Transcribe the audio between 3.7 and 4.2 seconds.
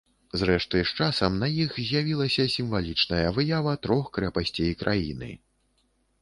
трох